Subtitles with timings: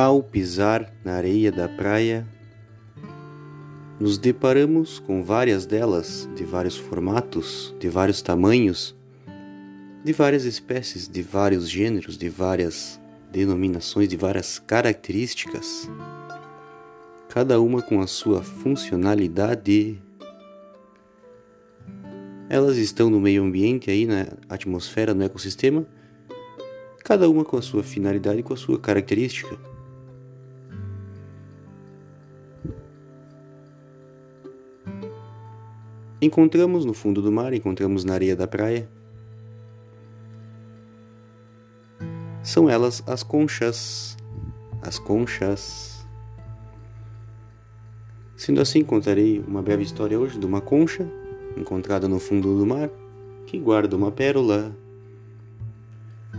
[0.00, 2.24] Ao pisar na areia da praia,
[3.98, 8.96] nos deparamos com várias delas, de vários formatos, de vários tamanhos,
[10.04, 13.00] de várias espécies, de vários gêneros, de várias
[13.32, 15.90] denominações, de várias características,
[17.28, 20.00] cada uma com a sua funcionalidade.
[22.48, 25.84] Elas estão no meio ambiente, aí na atmosfera, no ecossistema,
[27.02, 29.58] cada uma com a sua finalidade com a sua característica.
[36.20, 38.88] Encontramos no fundo do mar, encontramos na areia da praia.
[42.42, 44.16] São elas as conchas.
[44.82, 46.04] As conchas.
[48.36, 51.08] Sendo assim, contarei uma breve história hoje de uma concha
[51.56, 52.90] encontrada no fundo do mar
[53.46, 54.76] que guarda uma pérola.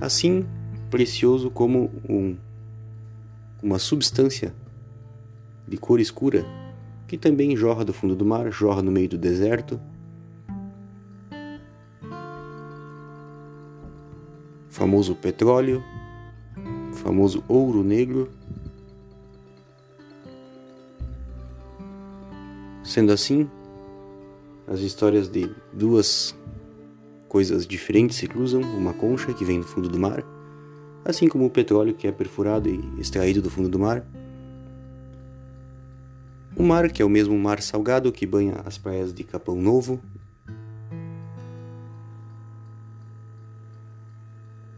[0.02, 0.46] Assim,
[0.90, 2.36] precioso como um,
[3.64, 4.53] uma substância
[5.66, 6.46] de cor escura
[7.10, 9.82] que também jorra do fundo do mar, jorra no meio do deserto.
[14.70, 15.84] Famoso petróleo,
[16.94, 18.30] famoso ouro negro.
[22.84, 23.50] Sendo assim,
[24.68, 26.38] as histórias de duas
[27.28, 30.24] coisas diferentes se cruzam, uma concha que vem do fundo do mar,
[31.04, 34.06] assim como o petróleo que é perfurado e extraído do fundo do mar
[36.60, 39.98] o mar, que é o mesmo mar salgado que banha as praias de Capão Novo.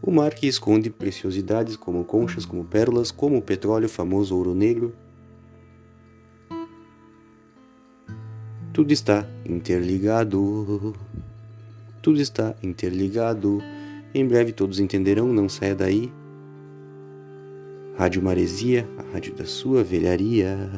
[0.00, 4.94] O mar que esconde preciosidades como conchas, como pérolas, como o petróleo famoso ouro negro.
[8.72, 10.94] Tudo está interligado.
[12.00, 13.60] Tudo está interligado.
[14.14, 16.12] Em breve todos entenderão, não saia daí.
[17.96, 20.70] Rádio Maresia, a rádio da sua velharia.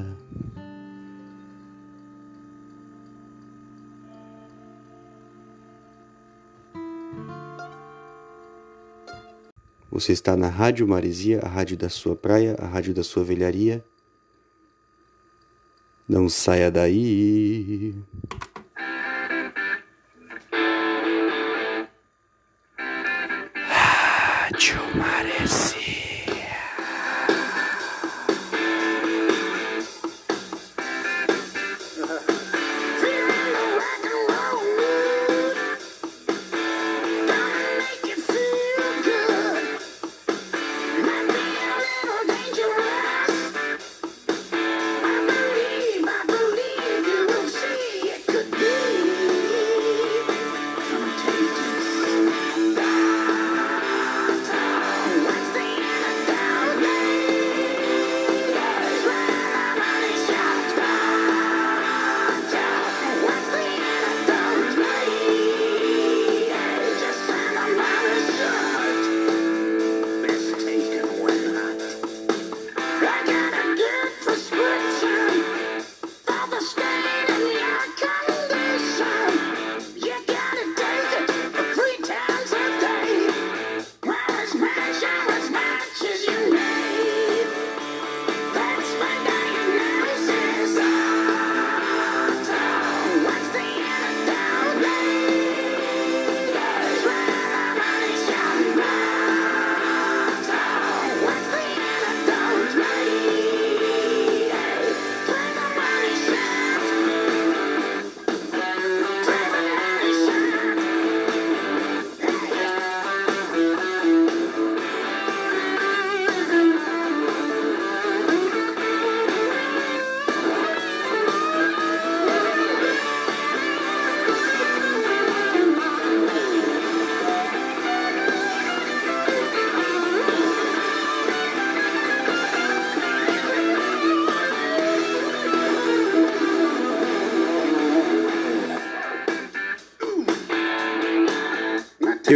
[9.94, 13.84] Você está na Rádio Maresia, a rádio da sua praia, a rádio da sua velharia.
[16.08, 17.94] Não saia daí.
[23.54, 25.73] Rádio Maresia.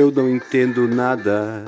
[0.08, 1.66] Eu não entendo nada.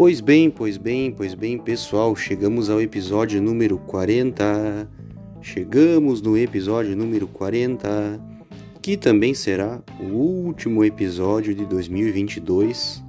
[0.00, 4.88] Pois bem, pois bem, pois bem, pessoal, chegamos ao episódio número 40.
[5.42, 8.18] Chegamos no episódio número 40,
[8.80, 13.04] que também será o último episódio de 2022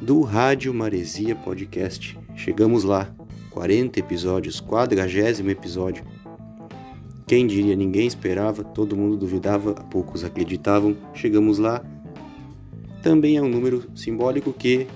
[0.00, 2.18] do Rádio Maresia Podcast.
[2.36, 3.14] Chegamos lá,
[3.50, 6.06] 40 episódios, quadragésimo episódio.
[7.26, 10.96] Quem diria, ninguém esperava, todo mundo duvidava, poucos acreditavam.
[11.12, 11.84] Chegamos lá.
[13.02, 14.86] Também é um número simbólico que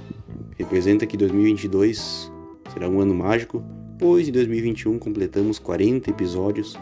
[0.56, 2.32] representa que 2022
[2.72, 3.62] será um ano mágico,
[3.98, 6.76] pois em 2021 completamos 40 episódios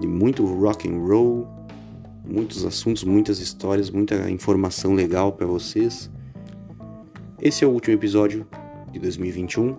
[0.00, 1.46] de muito rock and roll,
[2.24, 6.10] muitos assuntos, muitas histórias, muita informação legal para vocês.
[7.40, 8.46] Esse é o último episódio
[8.92, 9.76] de 2021,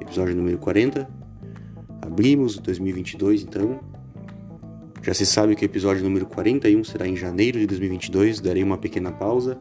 [0.00, 1.08] episódio número 40.
[2.02, 3.80] Abrimos 2022 então.
[5.02, 8.76] Já se sabe que o episódio número 41 será em janeiro de 2022, darei uma
[8.76, 9.58] pequena pausa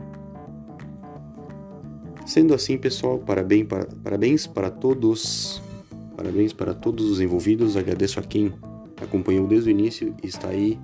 [2.30, 5.60] Sendo assim, pessoal, parabéns para, parabéns para todos,
[6.16, 7.76] parabéns para todos os envolvidos.
[7.76, 8.54] Agradeço a quem
[9.02, 10.80] acompanhou desde o início e está aí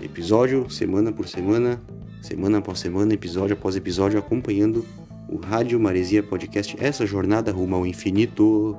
[0.00, 1.78] episódio, semana por semana,
[2.22, 4.82] semana após semana, episódio após episódio, acompanhando
[5.28, 8.78] o Rádio Maresia Podcast, essa jornada rumo ao infinito.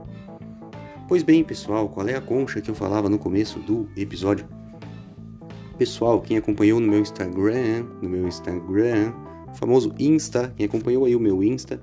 [1.08, 4.48] Pois bem, pessoal, qual é a concha que eu falava no começo do episódio?
[5.78, 9.14] Pessoal, quem acompanhou no meu Instagram, no meu Instagram,
[9.58, 11.82] famoso Insta, quem acompanhou aí o meu Insta,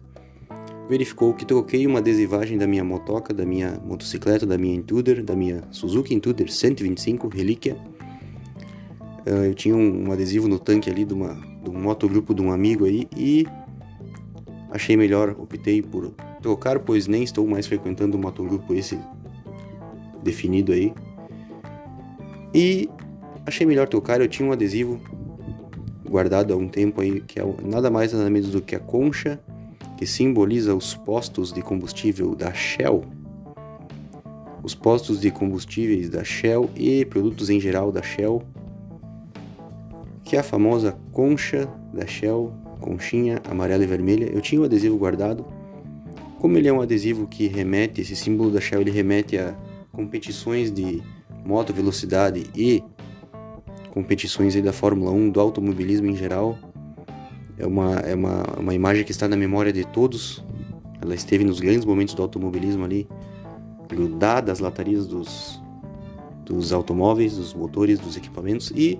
[0.88, 5.34] verificou que troquei uma adesivagem da minha motoca, da minha motocicleta, da minha Intruder, da
[5.34, 7.76] minha Suzuki Intruder 125 Relíquia.
[9.26, 12.52] Uh, eu tinha um, adesivo no tanque ali de, uma, de um motogrupo de um
[12.52, 13.46] amigo aí e
[14.70, 16.12] achei melhor, optei por
[16.42, 18.98] trocar, pois nem estou mais frequentando o motogrupo esse
[20.22, 20.92] definido aí.
[22.54, 22.88] E
[23.44, 25.00] achei melhor trocar, eu tinha um adesivo
[26.08, 29.40] guardado há um tempo aí, que é nada mais nada menos do que a concha
[29.96, 33.04] que simboliza os postos de combustível da Shell.
[34.62, 38.42] Os postos de combustíveis da Shell e produtos em geral da Shell,
[40.24, 44.30] que é a famosa concha da Shell, conchinha amarela e vermelha.
[44.32, 45.44] Eu tinha o adesivo guardado.
[46.38, 49.54] Como ele é um adesivo que remete, esse símbolo da Shell, ele remete a
[49.92, 51.02] competições de
[51.44, 52.82] moto velocidade e
[53.94, 56.58] competições aí da Fórmula 1, do automobilismo em geral.
[57.56, 60.44] É uma, é uma, uma imagem que está na memória de todos.
[61.00, 63.06] Ela esteve nos grandes momentos do automobilismo ali,
[63.88, 65.62] grudada às latarias dos,
[66.44, 68.98] dos automóveis, dos motores, dos equipamentos e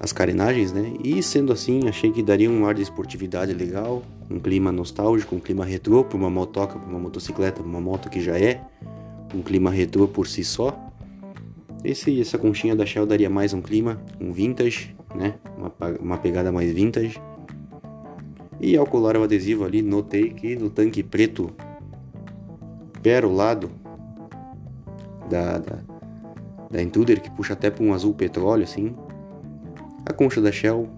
[0.00, 0.92] as carenagens, né?
[1.02, 5.40] E sendo assim, achei que daria um ar de esportividade legal, um clima nostálgico, um
[5.40, 8.60] clima retrô para uma motoca, para uma motocicleta, para uma moto que já é
[9.32, 10.87] um clima retrô por si só.
[11.84, 15.34] Esse, essa conchinha da Shell daria mais um clima, um vintage, né?
[15.56, 17.20] Uma, uma pegada mais vintage.
[18.60, 21.50] E ao colar o adesivo ali, notei que no tanque preto
[23.00, 23.70] perolado
[25.30, 25.78] da, da,
[26.68, 28.96] da Intruder, que puxa até para um azul petróleo assim,
[30.04, 30.88] a concha da Shell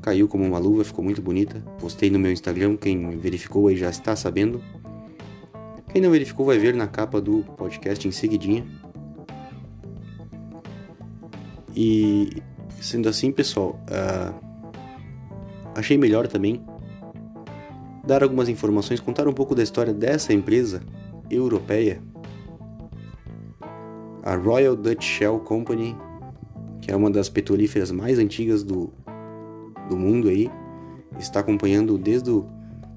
[0.00, 1.60] caiu como uma luva, ficou muito bonita.
[1.78, 4.62] Postei no meu Instagram, quem verificou aí já está sabendo.
[5.92, 8.64] Quem não verificou vai ver na capa do podcast em seguidinha.
[11.82, 12.42] E
[12.78, 14.34] sendo assim, pessoal, uh,
[15.74, 16.62] achei melhor também
[18.06, 20.82] dar algumas informações, contar um pouco da história dessa empresa
[21.30, 22.02] europeia,
[24.22, 25.96] a Royal Dutch Shell Company,
[26.82, 28.92] que é uma das petrolíferas mais antigas do,
[29.88, 30.50] do mundo aí,
[31.18, 32.46] está acompanhando desde o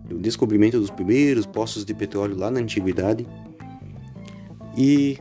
[0.04, 3.26] do descobrimento dos primeiros poços de petróleo lá na antiguidade.
[4.78, 5.18] E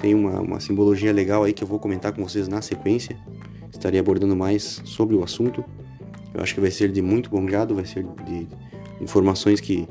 [0.00, 3.16] tem uma, uma simbologia legal aí que eu vou comentar com vocês na sequência.
[3.70, 5.62] Estarei abordando mais sobre o assunto.
[6.34, 8.48] Eu acho que vai ser de muito bom grado, vai ser de
[9.00, 9.86] informações que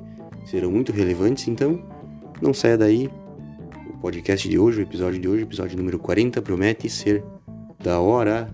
[0.45, 1.47] serão muito relevantes.
[1.47, 1.81] Então,
[2.41, 3.09] não saia daí.
[3.87, 7.23] O podcast de hoje, o episódio de hoje, episódio número 40, promete ser
[7.81, 8.51] da hora.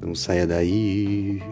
[0.00, 1.42] Não saia daí.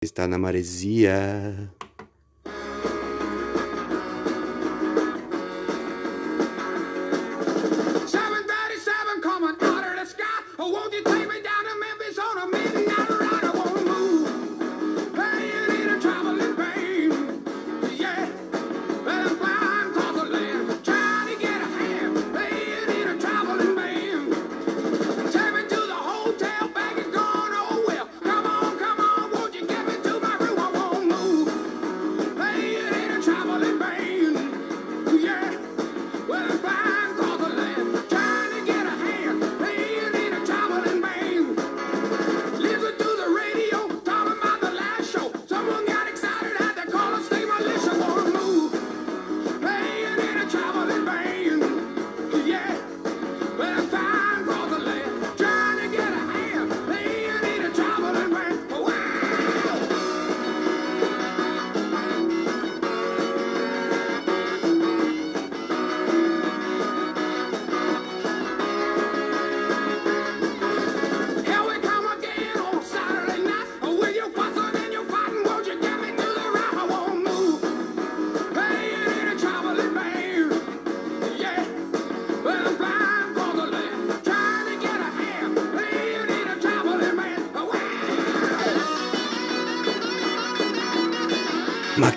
[0.00, 1.70] Está na maresia.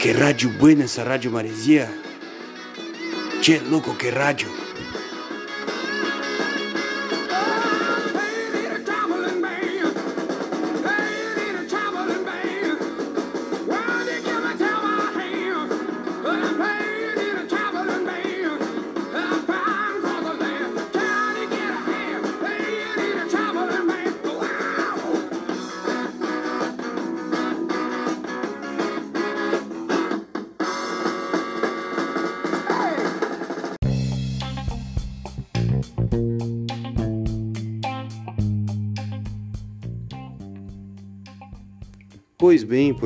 [0.02, 1.88] Ma que rádio buena essa rádio maresia.
[3.44, 4.71] Che louco que rádio.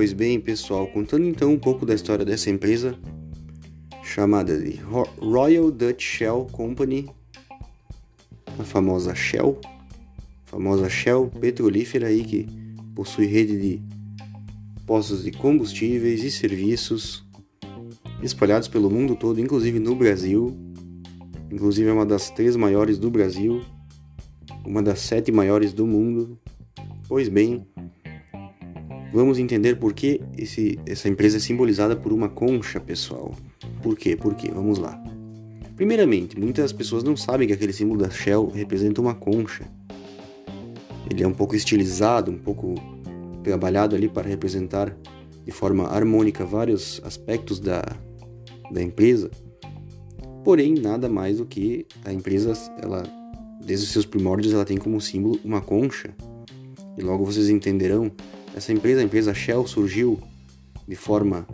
[0.06, 2.96] Pois bem, pessoal, contando então um pouco da história dessa empresa
[4.04, 4.80] chamada de
[5.20, 7.10] Royal Dutch Shell Company,
[8.60, 9.60] a famosa Shell,
[10.46, 12.48] a famosa Shell petrolífera aí que
[12.94, 13.82] possui rede de
[14.86, 17.26] postos de combustíveis e serviços
[18.22, 20.56] espalhados pelo mundo todo, inclusive no Brasil.
[21.52, 23.64] Inclusive é uma das três maiores do Brasil,
[24.64, 26.38] uma das sete maiores do mundo.
[27.08, 27.66] Pois bem,
[29.16, 33.34] Vamos entender por que esse, essa empresa é simbolizada por uma concha, pessoal.
[33.82, 34.14] Por quê?
[34.14, 34.52] Por quê?
[34.54, 35.02] Vamos lá.
[35.74, 39.64] Primeiramente, muitas pessoas não sabem que aquele símbolo da Shell representa uma concha.
[41.10, 42.76] Ele é um pouco estilizado, um pouco
[43.42, 44.94] trabalhado ali para representar
[45.46, 47.84] de forma harmônica vários aspectos da,
[48.70, 49.32] da empresa.
[50.44, 52.52] Porém, nada mais do que a empresa,
[52.84, 53.04] ela,
[53.64, 56.14] desde os seus primórdios, ela tem como símbolo uma concha.
[56.98, 58.12] E logo vocês entenderão
[58.56, 60.18] essa empresa, a empresa Shell, surgiu
[60.88, 61.46] de forma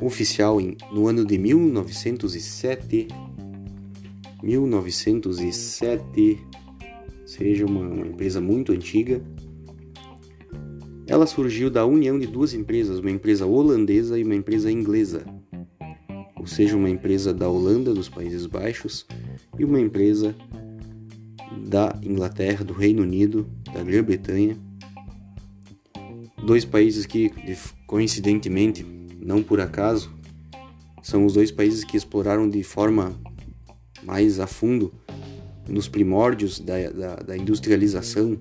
[0.00, 3.06] oficial em, no ano de 1907.
[4.42, 6.40] 1907,
[7.24, 9.22] seja uma, uma empresa muito antiga.
[11.06, 15.24] Ela surgiu da união de duas empresas, uma empresa holandesa e uma empresa inglesa,
[16.34, 19.06] ou seja, uma empresa da Holanda, dos Países Baixos,
[19.56, 20.34] e uma empresa
[21.64, 24.56] da Inglaterra, do Reino Unido, da Grã-Bretanha
[26.44, 27.30] dois países que,
[27.86, 28.84] coincidentemente,
[29.20, 30.10] não por acaso,
[31.02, 33.14] são os dois países que exploraram de forma
[34.02, 34.92] mais a fundo,
[35.68, 38.36] nos primórdios da, da, da industrialização,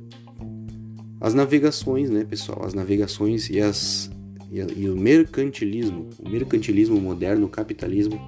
[1.20, 2.65] as navegações, né, pessoal?
[2.65, 4.10] As navegações e, as,
[4.51, 8.20] e, e o mercantilismo, o mercantilismo moderno, o capitalismo,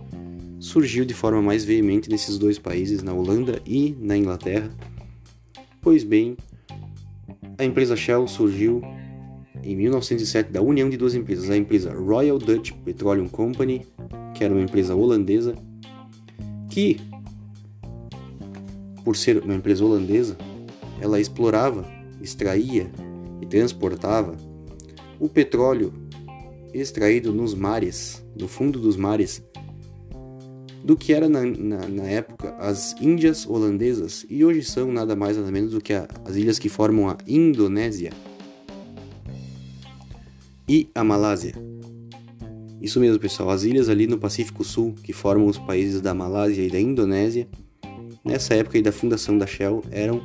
[0.60, 4.70] surgiu de forma mais veemente nesses dois países, na Holanda e na Inglaterra.
[5.82, 6.38] Pois bem,
[7.58, 8.82] a empresa Shell surgiu
[9.62, 13.86] em 1907 da união de duas empresas, a empresa Royal Dutch Petroleum Company,
[14.34, 15.56] que era uma empresa holandesa,
[16.70, 17.00] que,
[19.04, 20.38] por ser uma empresa holandesa,
[21.00, 21.86] ela explorava,
[22.22, 22.90] extraía
[23.42, 24.36] e transportava
[25.20, 25.94] o petróleo
[26.74, 29.44] extraído nos mares, no fundo dos mares,
[30.84, 34.26] do que era na, na, na, época as Índias holandesas.
[34.30, 37.18] E hoje são nada mais nada menos do que a, as ilhas que formam a
[37.28, 38.12] Indonésia
[40.68, 41.54] e a Malásia.
[42.82, 46.62] Isso mesmo, pessoal, as ilhas ali no Pacífico Sul, que formam os países da Malásia
[46.62, 47.48] e da Indonésia,
[48.26, 50.22] nessa época da fundação da Shell, eram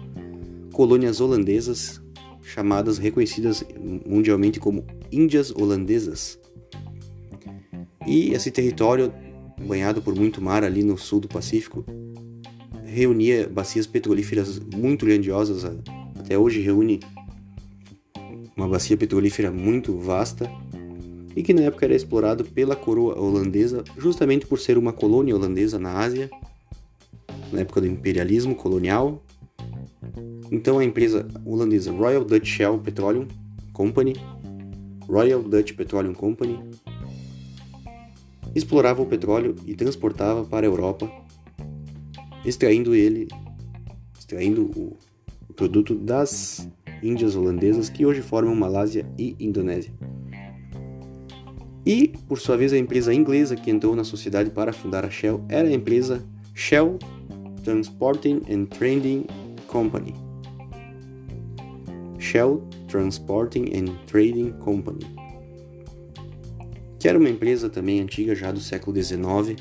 [0.72, 2.00] colônias holandesas
[2.42, 3.64] chamadas, reconhecidas
[4.06, 6.38] mundialmente como Índias Holandesas.
[8.06, 9.12] E esse território,
[9.66, 11.84] banhado por muito mar ali no sul do Pacífico,
[12.84, 15.64] reunia bacias petrolíferas muito grandiosas,
[16.18, 17.00] até hoje reúne
[18.58, 20.50] uma bacia petrolífera muito vasta
[21.36, 25.78] e que na época era explorado pela coroa holandesa justamente por ser uma colônia holandesa
[25.78, 26.28] na Ásia,
[27.52, 29.22] na época do imperialismo colonial.
[30.50, 33.28] Então a empresa holandesa Royal Dutch Shell Petroleum
[33.72, 34.16] Company,
[35.06, 36.58] Royal Dutch Petroleum Company,
[38.56, 41.08] explorava o petróleo e transportava para a Europa,
[42.44, 43.28] extraindo ele,
[44.18, 44.96] extraindo o,
[45.48, 46.66] o produto das
[47.02, 49.92] índias holandesas que hoje formam Malásia e Indonésia.
[51.84, 55.44] E, por sua vez, a empresa inglesa que entrou na sociedade para fundar a Shell
[55.48, 56.22] era a empresa
[56.54, 56.98] Shell
[57.64, 59.24] Transporting and Trading
[59.66, 60.14] Company.
[62.18, 65.06] Shell Transporting and Trading Company,
[66.98, 69.56] que era uma empresa também antiga já do século XIX,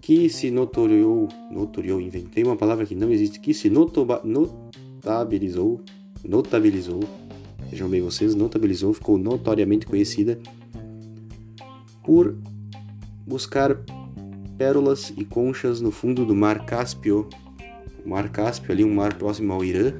[0.00, 5.80] que se notoriou, notoriou, inventei uma palavra que não existe, que se notabilizou
[6.24, 7.00] notabilizou,
[7.70, 10.38] vejam bem vocês, notabilizou, ficou notoriamente conhecida
[12.04, 12.36] por
[13.26, 13.76] buscar
[14.56, 17.28] pérolas e conchas no fundo do Mar Cáspio.
[18.04, 19.94] O Mar Cáspio ali, um mar próximo ao Irã,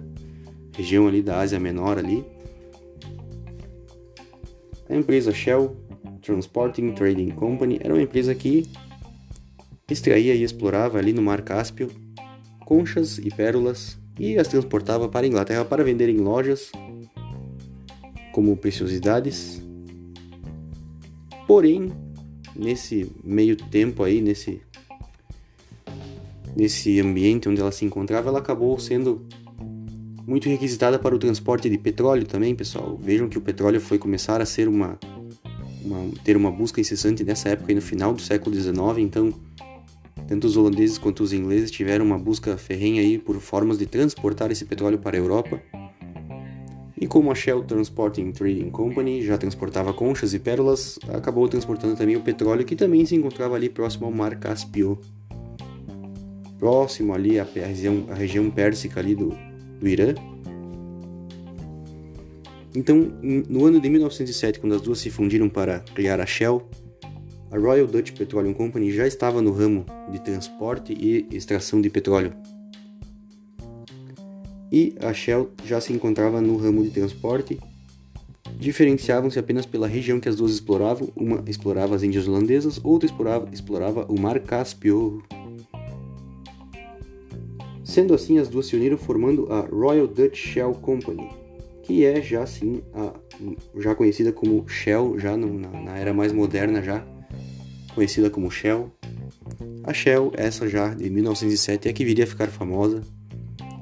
[0.77, 2.25] região ali da Ásia Menor ali.
[4.89, 5.77] A empresa Shell
[6.21, 8.69] Transporting Trading Company era uma empresa que
[9.91, 11.91] extraía e explorava ali no Mar Cáspio
[12.65, 16.71] conchas e pérolas e as transportava para a Inglaterra para vender em lojas
[18.33, 19.63] como preciosidades.
[21.47, 21.93] Porém,
[22.57, 24.61] nesse meio tempo aí, nesse
[26.55, 29.27] nesse ambiente onde ela se encontrava, ela acabou sendo
[30.27, 32.97] muito requisitada para o transporte de petróleo também, pessoal.
[32.97, 34.99] Vejam que o petróleo foi começar a ser uma,
[35.83, 39.33] uma ter uma busca incessante nessa época, no final do século XIX, então
[40.27, 44.51] tanto os holandeses quanto os ingleses tiveram uma busca ferrenha aí por formas de transportar
[44.51, 45.61] esse petróleo para a Europa.
[47.01, 52.15] E como a Shell Transporting Trading Company já transportava conchas e pérolas, acabou transportando também
[52.15, 54.99] o petróleo que também se encontrava ali próximo ao Mar Cáspio.
[56.59, 59.37] Próximo ali à região, a região pérsica ali do,
[59.81, 60.15] do Irã.
[62.75, 66.63] Então, no ano de 1907, quando as duas se fundiram para criar a Shell,
[67.53, 72.33] a Royal Dutch Petroleum Company já estava no ramo de transporte e extração de petróleo
[74.73, 77.61] e a Shell já se encontrava no ramo de transporte.
[78.59, 83.49] Diferenciavam-se apenas pela região que as duas exploravam, uma explorava as Índias Holandesas, outra explorava,
[83.53, 85.23] explorava o Mar Cáspio.
[87.85, 91.29] Sendo assim, as duas se uniram formando a Royal Dutch Shell Company,
[91.83, 93.13] que é já assim a,
[93.79, 97.05] já conhecida como Shell, já no, na, na era mais moderna já
[97.95, 98.91] conhecida como Shell.
[99.85, 103.03] A Shell, essa já de 1907, é que viria a ficar famosa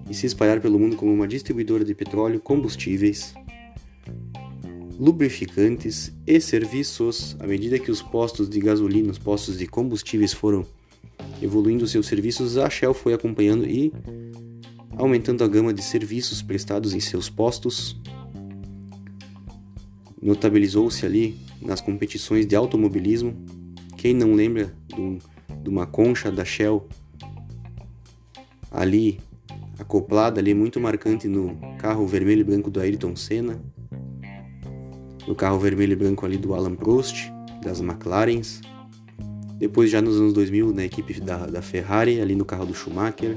[0.09, 3.35] e se espalhar pelo mundo como uma distribuidora de petróleo, combustíveis,
[4.99, 7.37] lubrificantes e serviços.
[7.39, 10.67] À medida que os postos de gasolina, os postos de combustíveis foram
[11.41, 13.93] evoluindo seus serviços, a Shell foi acompanhando e
[14.97, 17.97] aumentando a gama de serviços prestados em seus postos.
[20.21, 23.35] Notabilizou-se ali nas competições de automobilismo.
[24.01, 24.73] Quem não lembra
[25.63, 26.89] de uma concha da Shell
[28.71, 29.21] ali
[29.79, 33.63] acoplada ali muito marcante no carro vermelho e branco do Ayrton Senna,
[35.29, 37.31] no carro vermelho e branco ali do Alan Prost,
[37.63, 38.63] das McLarens,
[39.59, 43.37] depois já nos anos 2000 na equipe da, da Ferrari, ali no carro do Schumacher,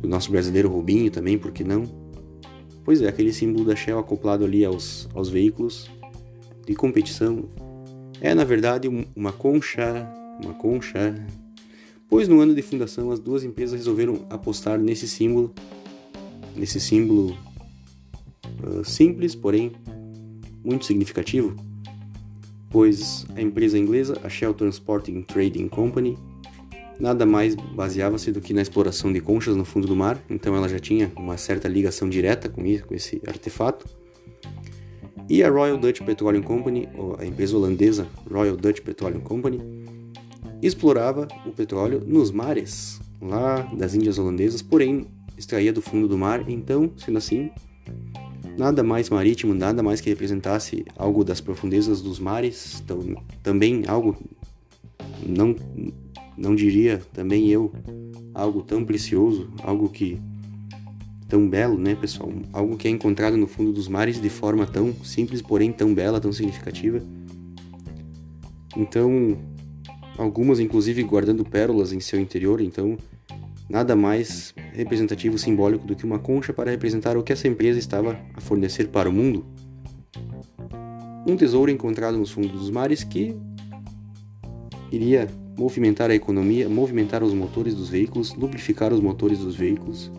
[0.00, 1.84] do nosso brasileiro Rubinho também, por que não?
[2.84, 5.88] Pois é, aquele símbolo da Shell acoplado ali aos, aos veículos
[6.66, 7.48] de competição
[8.20, 10.06] é na verdade uma concha,
[10.42, 11.14] uma concha
[12.08, 15.52] pois no ano de fundação as duas empresas resolveram apostar nesse símbolo,
[16.54, 17.36] nesse símbolo
[18.62, 19.72] uh, simples, porém
[20.64, 21.54] muito significativo,
[22.70, 26.18] pois a empresa inglesa, a Shell Transporting Trading Company,
[26.98, 30.68] nada mais baseava-se do que na exploração de conchas no fundo do mar, então ela
[30.68, 33.86] já tinha uma certa ligação direta com, isso, com esse artefato.
[35.28, 39.60] E a Royal Dutch Petroleum Company, a empresa holandesa Royal Dutch Petroleum Company,
[40.62, 46.48] explorava o petróleo nos mares, lá das Índias Holandesas, porém extraía do fundo do mar,
[46.48, 47.50] então, sendo assim,
[48.56, 53.00] nada mais marítimo, nada mais que representasse algo das profundezas dos mares, então,
[53.42, 54.16] também algo,
[55.26, 55.56] não,
[56.38, 57.72] não diria também eu,
[58.32, 60.20] algo tão precioso, algo que
[61.28, 62.32] tão belo, né, pessoal?
[62.52, 66.20] Algo que é encontrado no fundo dos mares de forma tão simples, porém tão bela,
[66.20, 67.02] tão significativa.
[68.76, 69.36] Então,
[70.16, 72.96] algumas inclusive guardando pérolas em seu interior, então
[73.68, 78.18] nada mais representativo simbólico do que uma concha para representar o que essa empresa estava
[78.34, 79.44] a fornecer para o mundo.
[81.26, 83.34] Um tesouro encontrado nos fundos dos mares que
[84.92, 85.26] iria
[85.58, 90.12] movimentar a economia, movimentar os motores dos veículos, lubrificar os motores dos veículos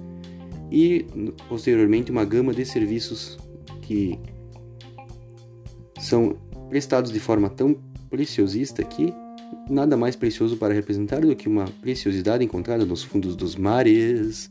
[0.71, 1.05] e
[1.47, 3.37] posteriormente uma gama de serviços
[3.81, 4.19] que
[5.99, 6.35] são
[6.69, 7.75] prestados de forma tão
[8.09, 9.13] preciosista que
[9.69, 14.49] nada mais precioso para representar do que uma preciosidade encontrada nos fundos dos mares.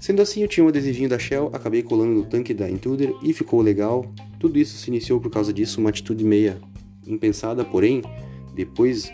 [0.00, 3.32] Sendo assim, eu tinha um adesivinho da Shell, acabei colando no tanque da Intruder e
[3.32, 4.04] ficou legal.
[4.38, 6.60] Tudo isso se iniciou por causa disso, uma atitude meia
[7.06, 8.02] impensada, porém,
[8.54, 9.10] depois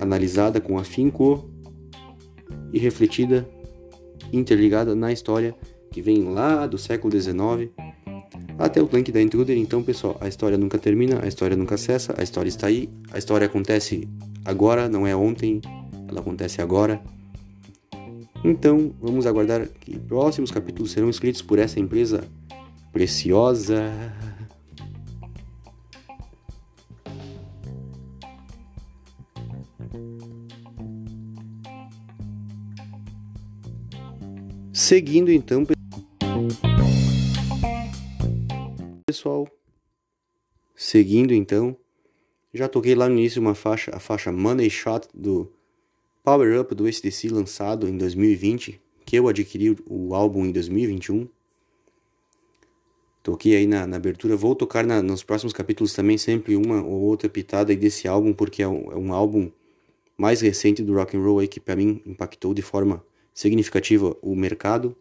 [0.00, 1.48] analisada com afinco
[2.72, 3.48] e refletida,
[4.32, 5.54] interligada na história
[5.90, 7.70] que vem lá do século XIX
[8.58, 9.56] até o tanque da Intruder.
[9.56, 13.18] Então, pessoal, a história nunca termina, a história nunca cessa, a história está aí, a
[13.18, 14.08] história acontece
[14.44, 15.60] agora, não é ontem,
[16.08, 17.00] ela acontece agora.
[18.44, 22.24] Então, vamos aguardar que próximos capítulos serão escritos por essa empresa
[22.92, 23.92] preciosa.
[34.88, 35.66] Seguindo então,
[39.04, 39.46] pessoal,
[40.74, 41.76] seguindo então,
[42.54, 45.52] já toquei lá no início uma faixa, a faixa Money Shot do
[46.24, 51.28] Power Up do SDC lançado em 2020, que eu adquiri o álbum em 2021.
[53.22, 57.02] Toquei aí na, na abertura, vou tocar na, nos próximos capítulos também sempre uma ou
[57.02, 59.50] outra pitada desse álbum, porque é um, é um álbum
[60.16, 63.04] mais recente do rock and roll aí que para mim impactou de forma
[63.38, 64.96] significativa o mercado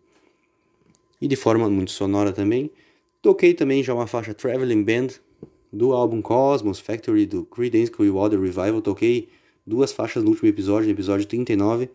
[1.19, 2.69] e de forma muito sonora também.
[3.19, 5.07] Toquei também já uma faixa Traveling Band
[5.73, 8.79] do álbum Cosmos Factory do Creedence Clearwater Revival.
[8.79, 9.27] Toquei
[9.65, 11.89] duas faixas no último episódio, no episódio 39.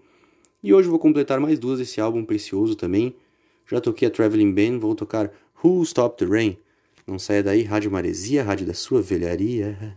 [0.64, 3.14] E hoje vou completar mais duas desse álbum precioso também.
[3.70, 6.58] Já toquei a Traveling Band, vou tocar Who Stopped the Rain.
[7.06, 9.96] Não saia daí, Rádio Maresia, rádio da sua velharia.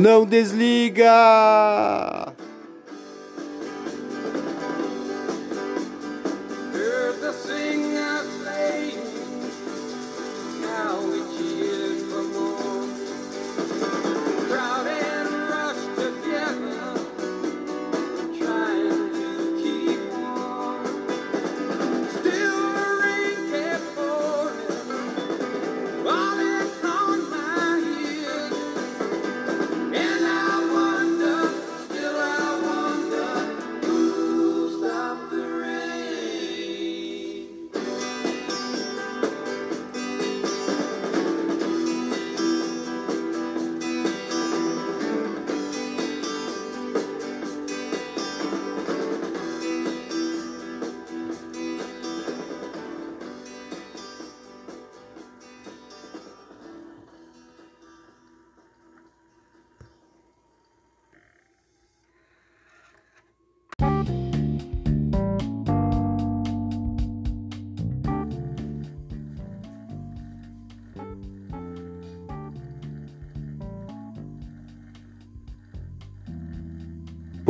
[0.00, 1.04] Não desliga!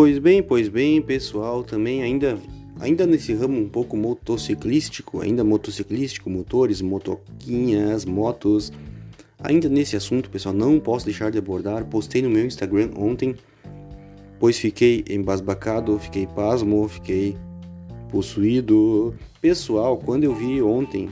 [0.02, 2.38] Pois bem, pois bem, pessoal, também ainda
[2.80, 8.72] ainda nesse ramo um pouco motociclístico, ainda motociclístico, motores, motoquinhas, motos.
[9.38, 11.84] Ainda nesse assunto, pessoal, não posso deixar de abordar.
[11.84, 13.34] Postei no meu Instagram ontem,
[14.38, 17.36] pois fiquei embasbacado, fiquei pasmo, fiquei
[18.10, 19.14] possuído.
[19.38, 21.10] Pessoal, quando eu vi ontem.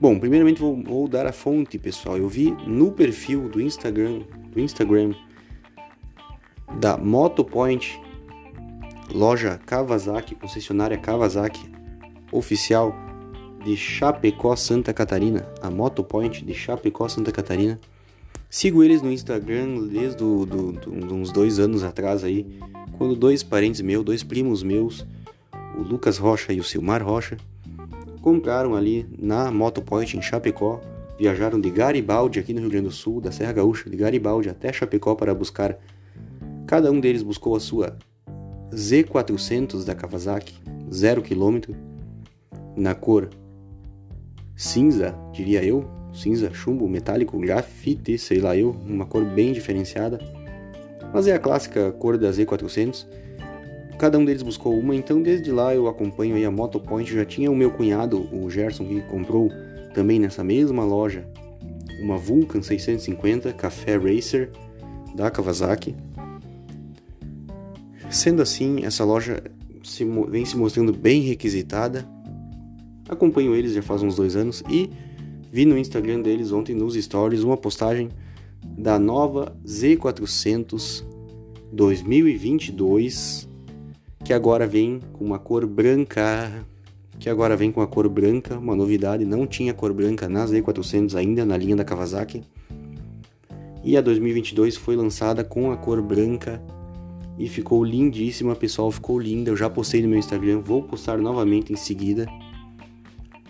[0.00, 2.16] Bom, primeiramente vou, vou dar a fonte, pessoal.
[2.16, 5.12] Eu vi no perfil do Instagram, do Instagram
[6.78, 8.00] da Motopoint,
[9.12, 11.70] loja Kawasaki, concessionária Kawasaki,
[12.30, 12.94] oficial
[13.64, 17.78] de Chapecó, Santa Catarina, a Motopoint de Chapecó, Santa Catarina.
[18.50, 22.46] Sigo eles no Instagram desde do, do, do, uns dois anos atrás aí,
[22.98, 25.06] quando dois parentes meus, dois primos meus,
[25.76, 27.36] o Lucas Rocha e o Silmar Rocha,
[28.20, 30.80] compraram ali na Motopoint em Chapecó,
[31.18, 34.72] viajaram de Garibaldi aqui no Rio Grande do Sul, da Serra Gaúcha, de Garibaldi até
[34.72, 35.78] Chapecó para buscar
[36.66, 37.96] Cada um deles buscou a sua
[38.72, 40.54] Z400 da Kawasaki,
[40.90, 41.74] 0 km,
[42.76, 43.28] na cor
[44.56, 50.18] cinza, diria eu, cinza, chumbo, metálico, grafite, sei lá eu, uma cor bem diferenciada.
[51.12, 53.06] Mas é a clássica cor da Z400.
[53.98, 57.12] Cada um deles buscou uma, então desde lá eu acompanho aí a Motopoint.
[57.12, 59.50] Já tinha o meu cunhado, o Gerson, que comprou
[59.94, 61.24] também nessa mesma loja
[62.00, 64.50] uma Vulcan 650 Café Racer
[65.14, 65.94] da Kawasaki.
[68.12, 69.42] Sendo assim, essa loja
[69.82, 72.06] se, vem se mostrando bem requisitada.
[73.08, 74.90] Acompanho eles já faz uns dois anos e
[75.50, 78.10] vi no Instagram deles ontem nos stories uma postagem
[78.62, 81.02] da nova Z400
[81.72, 83.48] 2022
[84.22, 86.66] que agora vem com uma cor branca
[87.18, 91.14] que agora vem com a cor branca, uma novidade, não tinha cor branca na Z400
[91.14, 92.42] ainda na linha da Kawasaki.
[93.82, 96.60] E a 2022 foi lançada com a cor branca
[97.38, 99.50] e ficou lindíssima, pessoal, ficou linda.
[99.50, 102.26] Eu já postei no meu Instagram, vou postar novamente em seguida.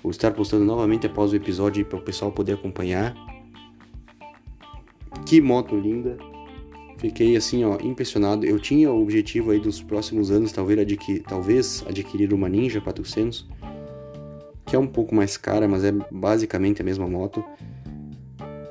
[0.02, 3.14] Vou estar postando novamente após o episódio para o pessoal poder acompanhar.
[5.26, 6.16] Que moto linda!
[6.98, 8.46] Fiquei assim, ó, impressionado.
[8.46, 13.48] Eu tinha o objetivo aí dos próximos anos, talvez, adquirir, talvez adquirir uma Ninja 400,
[14.64, 17.44] que é um pouco mais cara, mas é basicamente a mesma moto,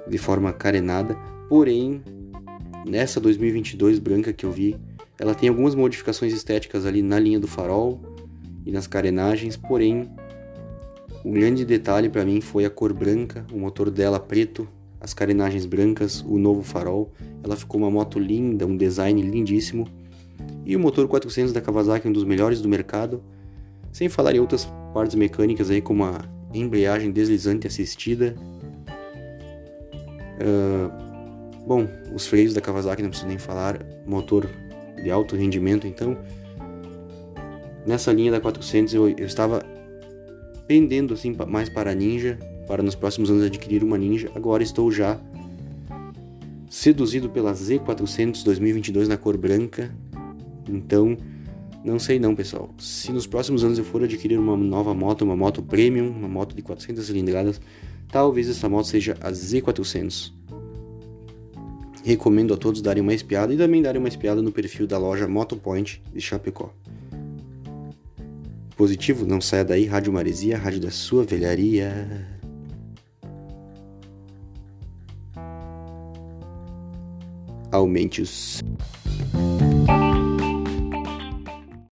[0.08, 1.16] de forma carenada.
[1.50, 2.02] Porém,
[2.86, 4.78] nessa 2022 branca que eu vi,
[5.22, 8.02] ela tem algumas modificações estéticas ali na linha do farol
[8.66, 10.10] e nas carenagens, porém,
[11.24, 14.68] o grande detalhe para mim foi a cor branca, o motor dela preto,
[15.00, 17.12] as carenagens brancas, o novo farol.
[17.44, 19.88] Ela ficou uma moto linda, um design lindíssimo.
[20.66, 23.22] E o motor 400 da Kawasaki, um dos melhores do mercado.
[23.92, 26.20] Sem falar em outras partes mecânicas aí, como a
[26.52, 28.36] embreagem deslizante assistida.
[30.42, 33.86] Uh, bom, os freios da Kawasaki não preciso nem falar.
[34.08, 34.50] Motor
[35.04, 36.18] de alto rendimento, então.
[37.86, 39.64] Nessa linha da 400 eu, eu estava
[40.68, 42.38] pendendo assim mais para a Ninja,
[42.68, 44.32] para nos próximos anos adquirir uma Ninja.
[44.36, 45.20] Agora estou já
[46.70, 49.94] seduzido pela Z400 2022 na cor branca.
[50.70, 51.18] Então,
[51.84, 52.70] não sei não, pessoal.
[52.78, 56.56] Se nos próximos anos eu for adquirir uma nova moto, uma moto premium, uma moto
[56.56, 57.60] de 400 cilindradas,
[58.08, 60.32] talvez essa moto seja a Z400.
[62.04, 65.28] Recomendo a todos darem uma espiada e também darem uma espiada no perfil da loja
[65.28, 66.74] Motopoint de Chapecó.
[68.76, 72.32] Positivo, não saia daí, Rádio Maresia, rádio da sua velharia.
[77.72, 78.62] aumente os.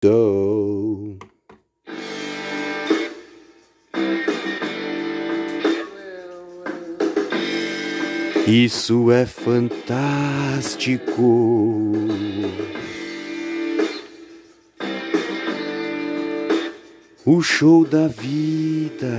[0.02, 1.18] Do.
[8.50, 9.92] Isso é fantástico.
[17.26, 19.18] O show da vida.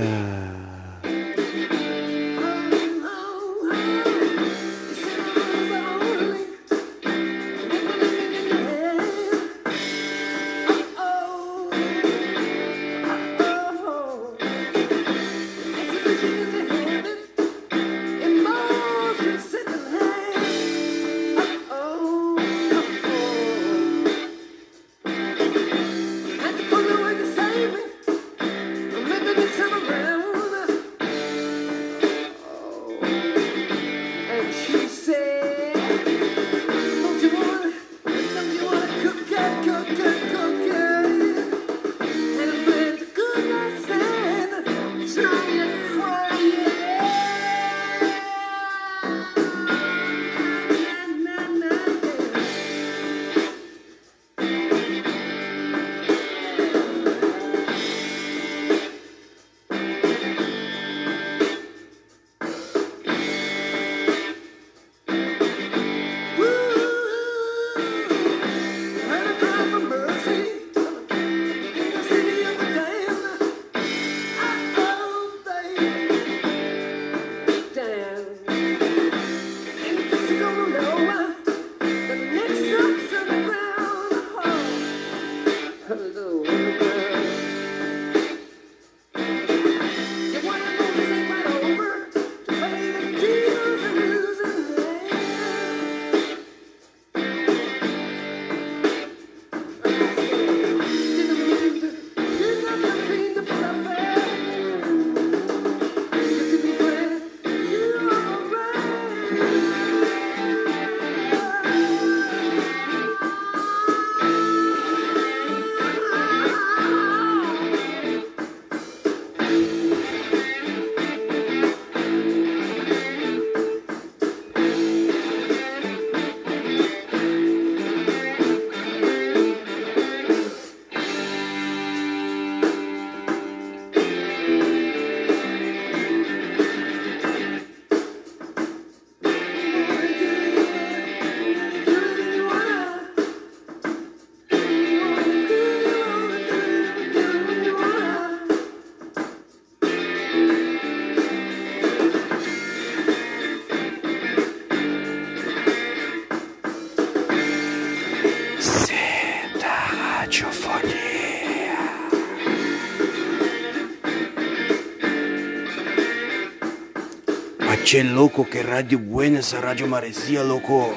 [167.90, 170.94] Che loco, qué radio buena esa radio Marecía, loco.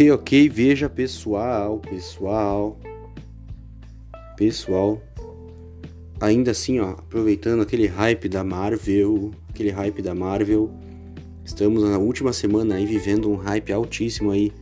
[0.00, 2.78] Ok, ok, veja pessoal, pessoal,
[4.34, 4.98] pessoal.
[6.18, 10.70] Ainda assim, ó, aproveitando aquele hype da Marvel, aquele hype da Marvel,
[11.44, 14.54] estamos na última semana aí vivendo um hype altíssimo aí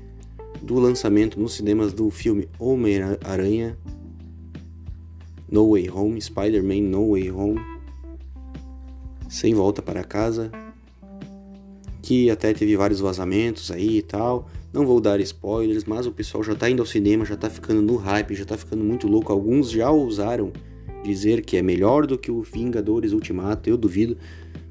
[0.61, 3.79] do lançamento nos cinemas do filme Homem-Aranha
[5.49, 7.61] No Way Home, Spider-Man No Way Home,
[9.29, 10.51] sem volta para casa,
[12.03, 14.49] que até teve vários vazamentos aí e tal.
[14.73, 17.81] Não vou dar spoilers, mas o pessoal já tá indo ao cinema, já tá ficando
[17.81, 19.33] no hype, já tá ficando muito louco.
[19.33, 20.53] Alguns já ousaram
[21.03, 24.17] dizer que é melhor do que o Vingadores Ultimato, eu duvido.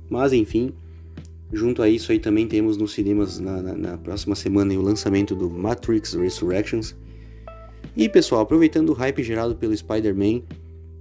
[0.10, 0.72] Mas enfim,
[1.52, 5.36] junto a isso aí também temos nos cinemas na, na, na próxima semana o lançamento
[5.36, 6.96] do Matrix Resurrections.
[7.96, 10.44] E pessoal, aproveitando o hype gerado pelo Spider-Man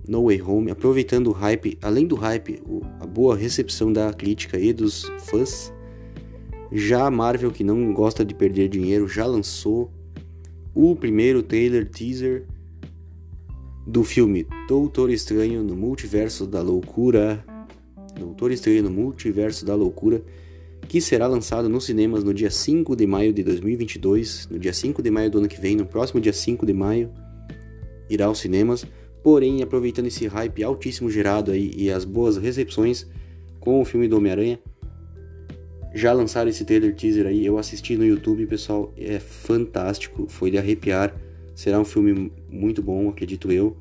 [0.09, 2.63] No Way Home, aproveitando o hype, além do hype,
[2.99, 5.71] a boa recepção da crítica e dos fãs,
[6.73, 9.91] já a Marvel, que não gosta de perder dinheiro, já lançou
[10.75, 12.45] o primeiro trailer teaser
[13.87, 17.45] do filme Doutor Estranho no Multiverso da Loucura.
[18.19, 20.23] Doutor Estranho no Multiverso da Loucura,
[20.89, 24.49] que será lançado nos cinemas no dia 5 de maio de 2022.
[24.51, 27.11] No dia 5 de maio do ano que vem, no próximo dia 5 de maio,
[28.11, 28.85] irá aos cinemas.
[29.23, 33.07] Porém, aproveitando esse hype altíssimo gerado aí e as boas recepções
[33.61, 34.59] com o filme do Homem-Aranha,
[35.97, 40.59] já lançaram esse trailer teaser aí, eu assisti no YouTube, pessoal, é fantástico, foi de
[40.59, 41.19] arrepiar.
[41.55, 43.75] Será um filme muito bom, acredito eu.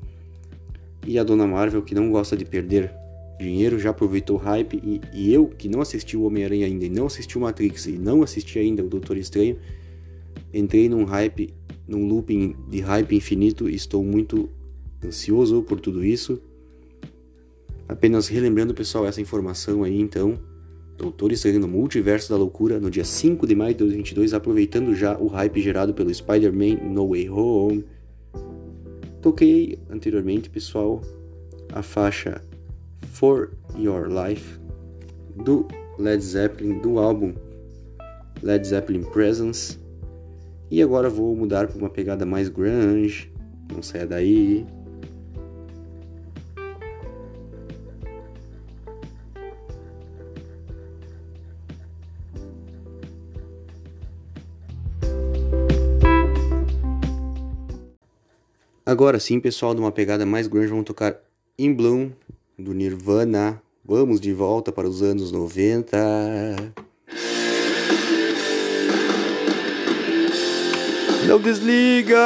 [1.06, 2.90] E a Dona Marvel, que não gosta de perder
[3.38, 4.80] dinheiro, já aproveitou o hype.
[4.82, 7.92] E, e eu, que não assisti o Homem-Aranha ainda, e não assisti o Matrix, e
[7.92, 9.58] não assisti ainda o Doutor Estranho,
[10.54, 11.52] entrei num hype,
[11.86, 14.48] num looping de hype infinito e estou muito
[15.04, 16.40] ansioso por tudo isso.
[17.86, 20.55] Apenas relembrando, pessoal, essa informação aí, então.
[20.96, 25.16] Doutor Estranho no Multiverso da Loucura no dia 5 de maio de 2022, aproveitando já
[25.18, 27.84] o hype gerado pelo Spider-Man No Way Home.
[29.20, 31.02] Toquei anteriormente, pessoal,
[31.72, 32.42] a faixa
[33.12, 34.58] For Your Life
[35.44, 35.68] do
[35.98, 37.34] Led Zeppelin, do álbum
[38.42, 39.78] Led Zeppelin Presence.
[40.70, 43.30] E agora vou mudar para uma pegada mais grunge,
[43.72, 44.66] não saia daí.
[58.88, 61.16] Agora sim, pessoal, de uma pegada mais grande, vamos tocar
[61.58, 62.12] In Bloom,
[62.56, 63.60] do Nirvana.
[63.84, 65.96] Vamos de volta para os anos 90.
[71.26, 72.16] Não desliga!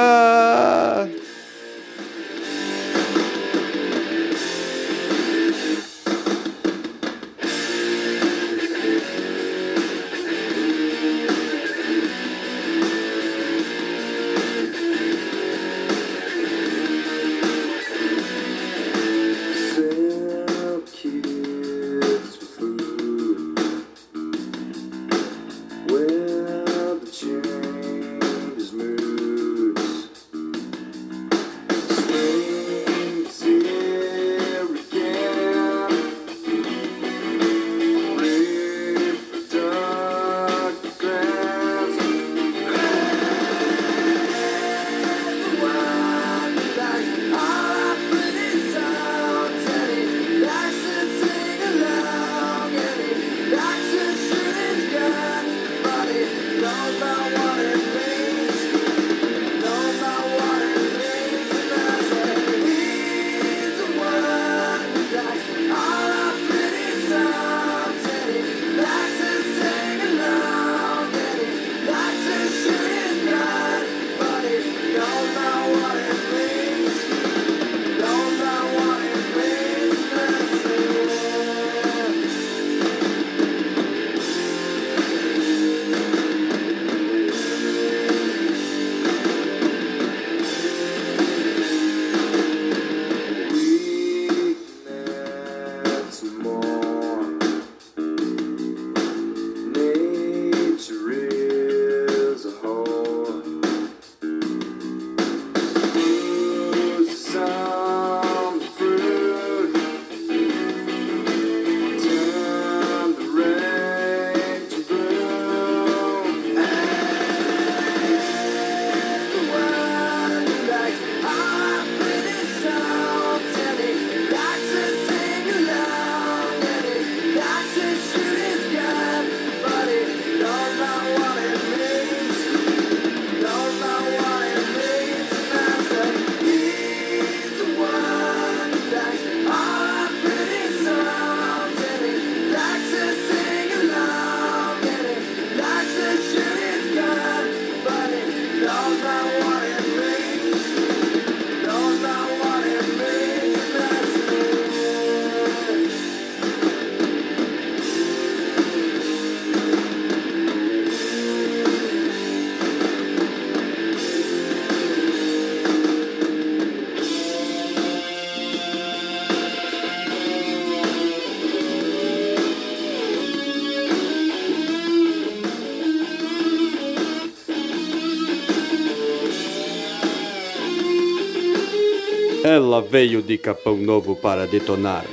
[182.53, 185.05] Ela veio de Capão Novo para detonar.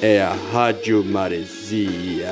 [0.00, 2.30] É a Rádio Maresia.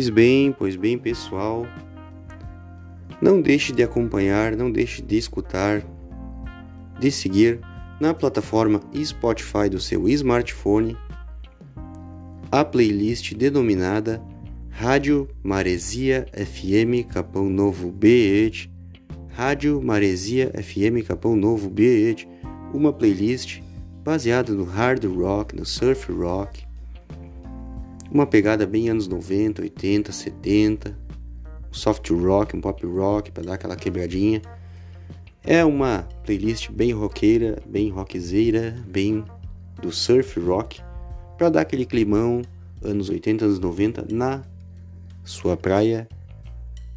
[0.00, 1.66] Pois bem, pois bem, pessoal.
[3.20, 5.82] Não deixe de acompanhar, não deixe de escutar,
[6.98, 7.60] de seguir
[8.00, 10.96] na plataforma Spotify do seu smartphone
[12.50, 14.22] a playlist denominada
[14.70, 18.70] Rádio Maresia FM Capão Novo BH,
[19.28, 22.26] Rádio Maresia FM Capão Novo BH,
[22.72, 23.60] uma playlist
[24.02, 26.69] baseada no hard rock, no surf rock,
[28.10, 30.98] uma pegada bem anos 90, 80, 70,
[31.70, 34.42] um soft rock, um pop rock para dar aquela quebradinha.
[35.44, 39.24] É uma playlist bem roqueira, bem rockzeira, bem
[39.80, 40.82] do surf rock,
[41.38, 42.42] para dar aquele climão
[42.82, 44.42] anos 80, anos 90 na
[45.24, 46.08] sua praia.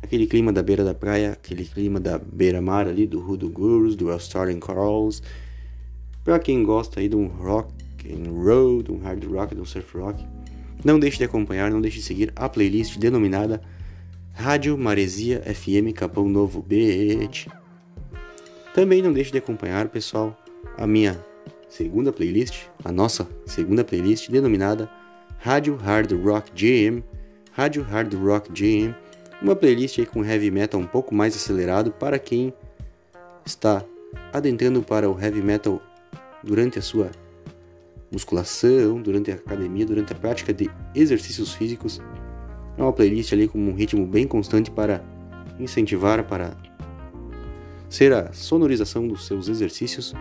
[0.01, 4.11] Aquele clima da beira da praia, aquele clima da beira-mar ali, do Hoodoo Gurus, do
[4.11, 5.21] Australian Corals.
[6.23, 7.71] Para quem gosta aí de um rock
[8.11, 10.25] and roll, de um hard rock, de um surf rock,
[10.83, 13.61] não deixe de acompanhar, não deixe de seguir a playlist denominada
[14.33, 17.49] Rádio Maresia FM Capão Novo BH.
[18.73, 20.35] Também não deixe de acompanhar, pessoal,
[20.77, 21.23] a minha
[21.69, 24.89] segunda playlist, a nossa segunda playlist denominada
[25.37, 27.03] Rádio Hard Rock Jam,
[27.51, 28.95] Rádio Hard Rock Jam,
[29.41, 32.53] uma playlist aí com heavy metal um pouco mais acelerado para quem
[33.45, 33.83] está
[34.31, 35.81] adentrando para o heavy metal
[36.43, 37.11] durante a sua
[38.13, 41.99] musculação, durante a academia, durante a prática de exercícios físicos.
[42.77, 45.03] É uma playlist ali com um ritmo bem constante para
[45.59, 46.55] incentivar, para
[47.89, 50.13] ser a sonorização dos seus exercícios.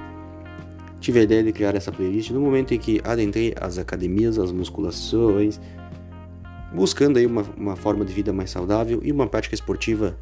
[1.01, 4.53] Tive a ideia de criar essa playlist no momento em que adentrei as academias, as
[4.53, 5.61] musculações,
[6.74, 10.16] buscando aí uma, uma forma de vida mais saudável e uma prática esportiva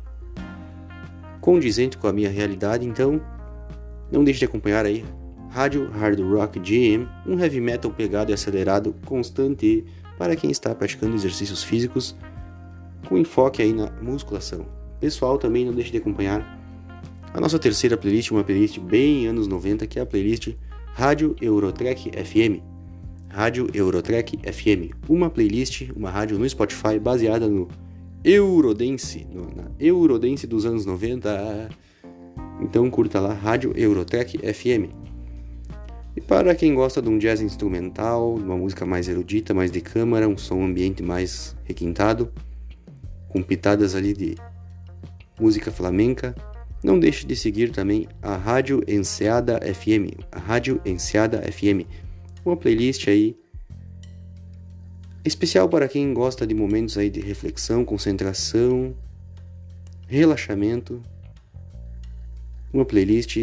[1.40, 2.86] condizente com a minha realidade.
[2.86, 3.20] Então,
[4.10, 5.04] não deixe de acompanhar aí
[5.50, 9.84] Rádio Hard Rock Gym, um heavy metal pegado e acelerado constante
[10.16, 12.16] para quem está praticando exercícios físicos
[13.08, 14.66] com enfoque aí na musculação.
[15.00, 16.58] Pessoal, também não deixe de acompanhar
[17.34, 20.54] a nossa terceira playlist, uma playlist bem anos 90, que é a playlist
[20.94, 22.62] Rádio Eurotrack FM.
[23.28, 27.68] Rádio Eurotrack FM, uma playlist, uma rádio no Spotify baseada no
[28.24, 31.68] Eurodance, no, na Eurodance dos anos 90.
[32.60, 34.99] Então curta lá Rádio Eurotrack FM.
[36.20, 39.80] E para quem gosta de um jazz instrumental, de uma música mais erudita, mais de
[39.80, 42.30] câmara, um som ambiente mais requintado,
[43.30, 44.34] com pitadas ali de
[45.40, 46.34] música flamenca,
[46.84, 51.88] não deixe de seguir também a Rádio Enseada FM, a Rádio Enseada FM,
[52.44, 53.34] uma playlist aí
[55.24, 58.94] especial para quem gosta de momentos aí de reflexão, concentração,
[60.06, 61.00] relaxamento.
[62.70, 63.38] Uma playlist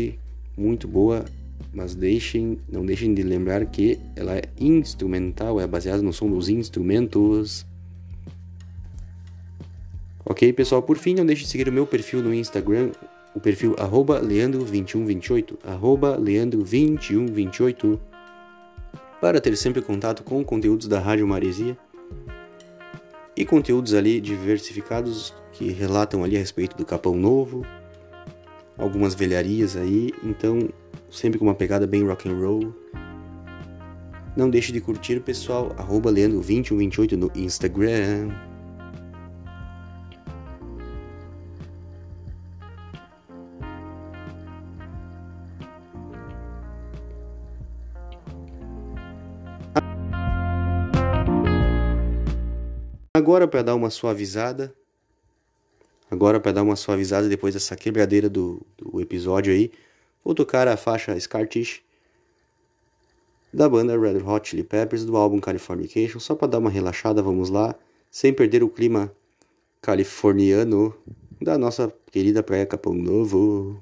[0.55, 1.25] muito boa
[1.73, 6.49] mas deixem, não deixem de lembrar que ela é instrumental, é baseada no som dos
[6.49, 7.65] instrumentos.
[10.25, 10.81] Ok, pessoal?
[10.81, 12.91] Por fim, não deixe de seguir o meu perfil no Instagram,
[13.35, 15.57] o perfil leandro2128,
[16.19, 17.99] leandro2128,
[19.21, 21.77] para ter sempre contato com conteúdos da Rádio Maresia
[23.35, 27.65] e conteúdos ali diversificados que relatam ali a respeito do Capão Novo,
[28.77, 30.67] algumas velharias aí, então
[31.17, 32.73] sempre com uma pegada bem rock and roll.
[34.35, 38.29] Não deixe de curtir, pessoal, arroba leandro2128 no Instagram.
[53.15, 54.71] Agora para dar uma suavizada,
[56.11, 59.71] agora para dar uma suavizada depois dessa quebradeira do, do episódio aí,
[60.27, 61.81] vou tocar a faixa Scartish
[63.53, 67.49] da banda Red Hot Chili Peppers do álbum Californication, só para dar uma relaxada, vamos
[67.49, 67.73] lá,
[68.11, 69.09] sem perder o clima
[69.81, 70.93] californiano
[71.41, 73.81] da nossa querida praia Capão Novo.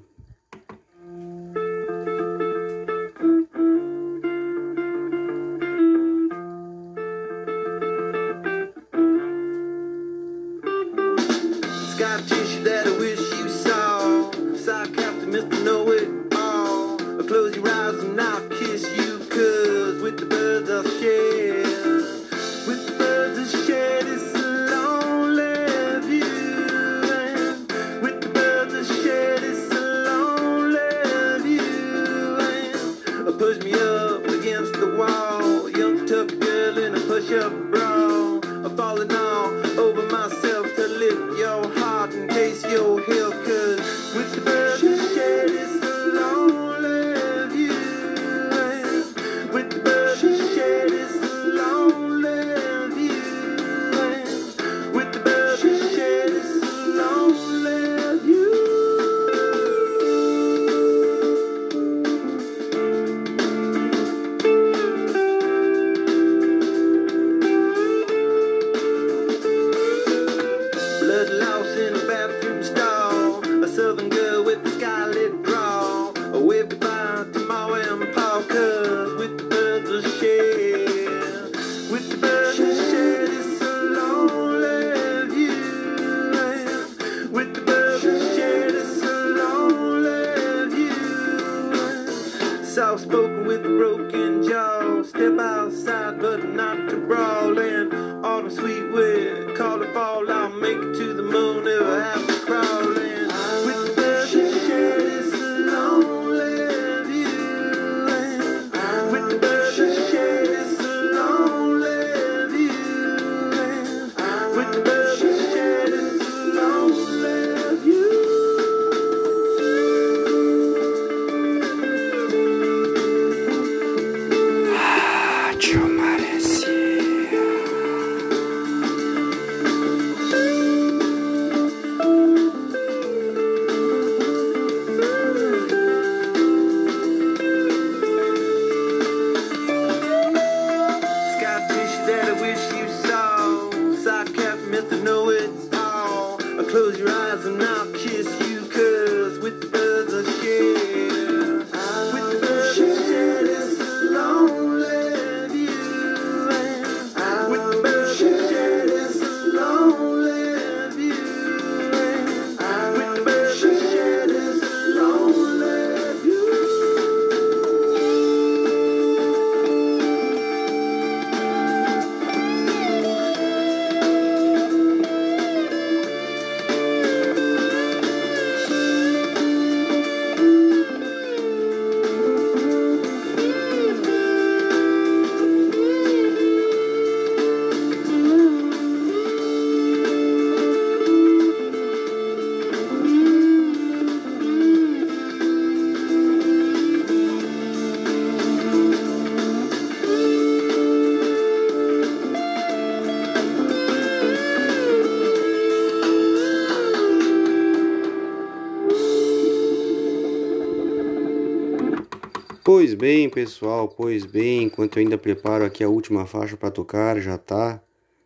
[212.96, 217.36] Bem, pessoal, pois bem, enquanto eu ainda preparo aqui a última faixa para tocar, já
[217.36, 217.82] tá,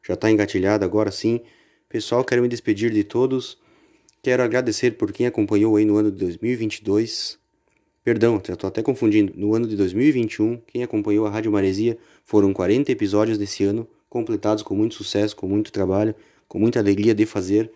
[0.07, 1.41] já tá engatilhada agora sim.
[1.89, 3.59] Pessoal, quero me despedir de todos.
[4.23, 7.37] Quero agradecer por quem acompanhou aí no ano de 2022.
[8.05, 9.33] Perdão, já tô até confundindo.
[9.37, 14.63] No ano de 2021, quem acompanhou a Rádio Maresia foram 40 episódios desse ano, completados
[14.63, 16.15] com muito sucesso, com muito trabalho,
[16.47, 17.73] com muita alegria de fazer.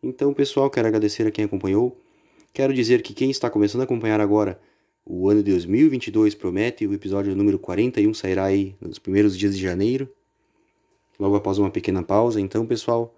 [0.00, 2.00] Então, pessoal, quero agradecer a quem acompanhou.
[2.52, 4.60] Quero dizer que quem está começando a acompanhar agora
[5.04, 9.62] o ano de 2022 promete, o episódio número 41 sairá aí nos primeiros dias de
[9.62, 10.08] janeiro,
[11.18, 12.40] logo após uma pequena pausa.
[12.40, 13.14] Então, pessoal,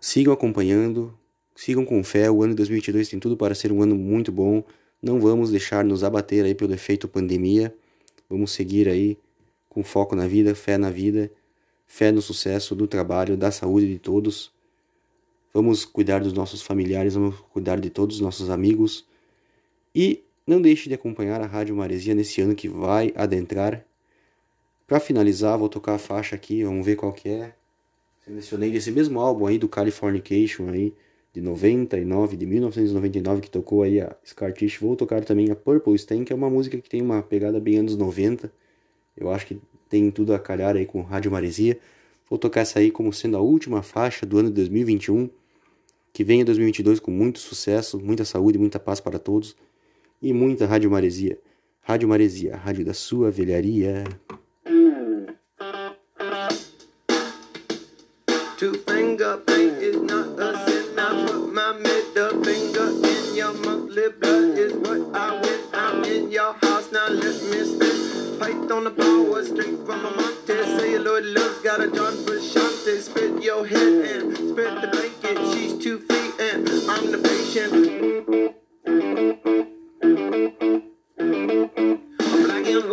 [0.00, 1.16] sigam acompanhando,
[1.54, 2.30] sigam com fé.
[2.30, 4.62] O ano de 2022 tem tudo para ser um ano muito bom.
[5.02, 7.74] Não vamos deixar nos abater aí pelo efeito pandemia.
[8.28, 9.18] Vamos seguir aí
[9.68, 11.30] com foco na vida, fé na vida,
[11.86, 14.52] fé no sucesso do trabalho, da saúde de todos.
[15.52, 19.04] Vamos cuidar dos nossos familiares, vamos cuidar de todos os nossos amigos
[19.94, 23.84] e não deixe de acompanhar a Rádio Maresia nesse ano que vai adentrar.
[24.84, 27.54] Para finalizar, vou tocar a faixa aqui, vamos ver qual que é.
[28.24, 30.92] Selecionei desse mesmo álbum aí do Californication aí,
[31.32, 34.84] de 99, de 1999, que tocou aí a Scar Tissue.
[34.84, 37.78] Vou tocar também a Purple Stain, que é uma música que tem uma pegada bem
[37.78, 38.52] anos 90.
[39.16, 41.78] Eu acho que tem tudo a calhar aí com Rádio Maresia.
[42.28, 45.30] Vou tocar essa aí como sendo a última faixa do ano de 2021.
[46.12, 49.54] Que venha 2022 com muito sucesso, muita saúde, muita paz para todos.
[50.22, 51.38] E muita Rádio Maresia.
[51.82, 54.04] Rádio Maresia, rádio da sua velharia.
[58.58, 60.98] Two finger paint is not a sin.
[60.98, 65.60] I put my middle finger in your monthly blood is what I win.
[65.72, 67.08] I'm in your house now.
[67.08, 68.38] Let me spit.
[68.38, 70.52] Fight on the power straight from a Monte.
[70.76, 73.00] Celluloid love's got a John Frusciante.
[73.00, 75.38] Spit your head and spread the blanket.
[75.54, 78.50] She's two feet and I'm the patient.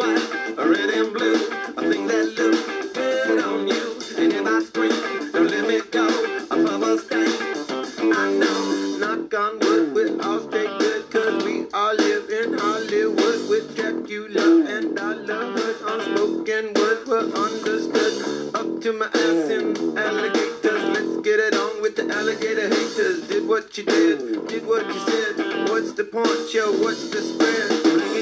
[0.08, 1.36] White, red and blue.
[1.78, 3.86] I think that look good on you.
[4.18, 6.08] And if I scream, don't let me go.
[6.51, 8.14] Above a stain.
[8.14, 11.10] I know, knock on wood, we're all straight good.
[11.12, 15.78] Cause we all live in Hollywood with Dracula and Dollarhood.
[15.91, 18.55] Unspoken words were understood.
[18.55, 20.84] Up to my ass in alligators.
[20.95, 23.28] Let's get it on with the alligator haters.
[23.28, 25.70] Did what you did, did what you said.
[25.70, 26.72] What's the point, yo?
[26.82, 28.16] What's the spread?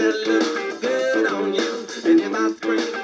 [0.00, 1.86] That look good on you.
[2.06, 2.99] And if I scream,